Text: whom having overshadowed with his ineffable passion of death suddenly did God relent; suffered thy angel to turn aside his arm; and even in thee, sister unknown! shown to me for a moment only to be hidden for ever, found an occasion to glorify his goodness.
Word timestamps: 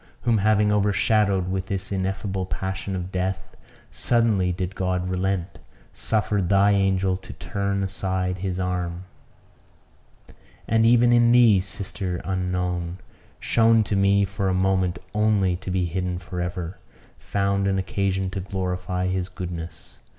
whom 0.21 0.39
having 0.39 0.71
overshadowed 0.71 1.47
with 1.47 1.69
his 1.69 1.91
ineffable 1.91 2.47
passion 2.47 2.95
of 2.95 3.11
death 3.11 3.55
suddenly 3.91 4.51
did 4.51 4.73
God 4.73 5.07
relent; 5.07 5.59
suffered 5.93 6.49
thy 6.49 6.71
angel 6.71 7.15
to 7.17 7.31
turn 7.33 7.83
aside 7.83 8.39
his 8.39 8.59
arm; 8.59 9.03
and 10.67 10.87
even 10.87 11.13
in 11.13 11.31
thee, 11.31 11.59
sister 11.59 12.19
unknown! 12.25 12.97
shown 13.39 13.83
to 13.83 13.95
me 13.95 14.25
for 14.25 14.49
a 14.49 14.55
moment 14.55 14.97
only 15.13 15.55
to 15.57 15.69
be 15.69 15.85
hidden 15.85 16.17
for 16.17 16.41
ever, 16.41 16.79
found 17.19 17.67
an 17.67 17.77
occasion 17.77 18.31
to 18.31 18.39
glorify 18.39 19.05
his 19.05 19.29
goodness. 19.29 19.99